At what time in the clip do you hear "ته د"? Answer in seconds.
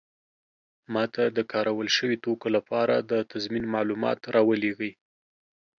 1.13-1.39